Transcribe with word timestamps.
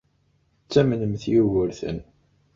Ttamnent 0.63 1.23
Yugurten. 1.33 1.99